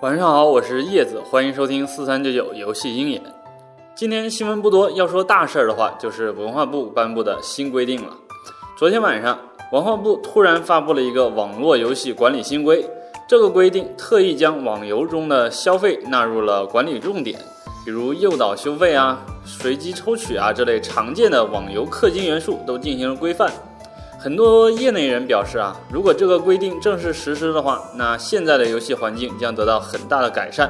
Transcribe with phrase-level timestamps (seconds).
[0.00, 3.20] 晚上好，我是叶子，欢迎收听四三九九游戏鹰眼。
[3.96, 8.12] 今天新闻不多，要说大事儿的话，就是文化部颁布的新规定了。
[8.78, 9.36] 昨天晚上，
[9.72, 12.88] 文化部突然发布了一个网络游戏管理新规，
[13.28, 17.36] 这个规定特意将网游中的消费纳入了管理重点，
[17.84, 23.52] 比如诱导收费啊、随机抽取啊这类常见的网游氪金元素都进行了规范。
[24.20, 30.68] 很多业内人表示啊，如果这个规定正式实施的话，那现在的游戏环境将得到很大的改善。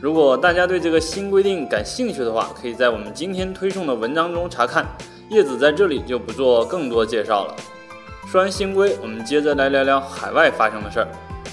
[0.00, 4.86] 如果大家对这个新规定感兴趣的话，可以在我们今天推送的文章中查看。
[5.28, 7.56] 叶子在这里就不做更多介绍了。
[8.28, 11.08] 说完新规，我们接着来聊聊海外发生的事儿。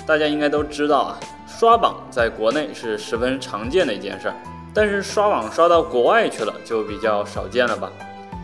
[0.06, 4.36] 大家应该都知道啊，刷榜在国内是十分常见的一件事儿，
[4.76, 7.92] 但是刷榜刷到国外去了就比较少见了吧？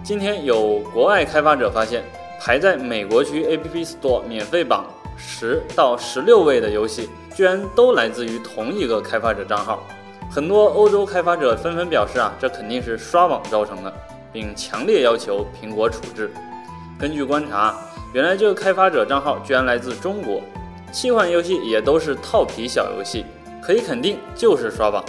[0.03, 2.03] 今天有国外开发者发现。
[2.43, 9.83] 排在美国区 App Store 免费榜十到十六位的游戏，居然都来自于同一个开发者账号。
[10.27, 13.93] 很多欧洲开发者纷纷表示啊，这肯定是刷榜造成的，
[14.33, 16.31] 并强烈要求苹果处置。
[16.97, 17.75] 根据观察，
[18.11, 20.41] 原来这个开发者账号居然来自中国，
[20.91, 23.23] 七款游戏也都是套皮小游戏，
[23.61, 25.05] 可以肯定就是刷榜。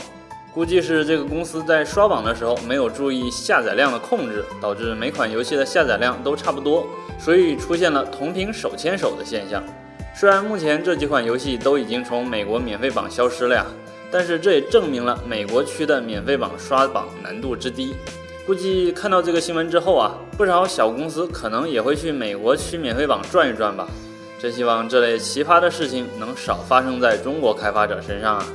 [0.54, 6.86] 估计是这个公司在刷榜的时候没有注意下载量的控制，导致每款游戏的下载量都差不多，
[7.18, 9.62] 所以出现了同屏手牵手的现象。
[10.14, 13.64] 虽然目前这几款游戏都已经从美国免费榜消失了呀，
[14.10, 17.94] 但是这也证明了美国区的免费榜刷榜难度之低。
[18.46, 23.88] 估计看到这个新闻之后啊，不少小公司可能也会去美国区免费榜转一转吧。
[24.38, 28.46] 真希望这类奇葩的事情能少发生在中国开发者身上啊！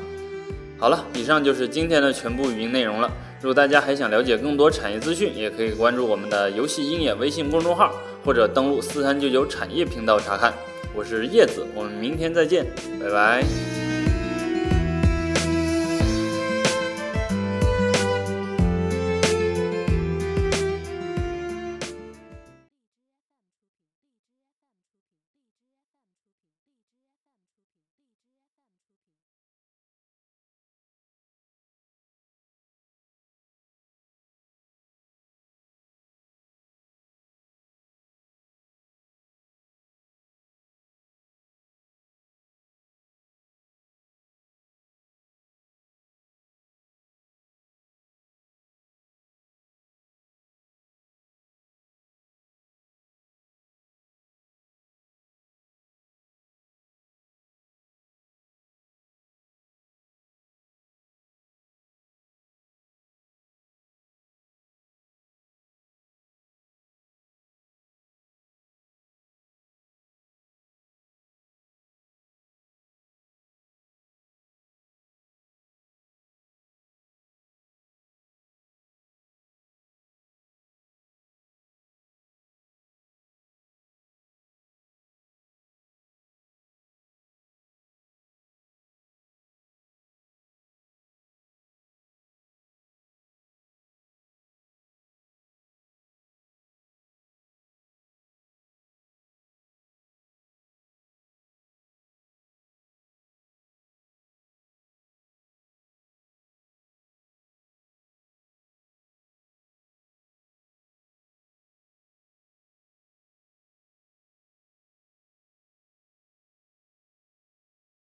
[0.80, 3.11] 好了，以上就是今天的全部语音内容了。
[3.42, 10.53] 如果大家还想了解更多产业资讯，也可以关注我们的游戏鹰眼微信公众号，或者登录四三九九产业频道查看。
[10.94, 12.66] 我是叶子，我们明天再见，
[13.00, 13.86] 拜拜。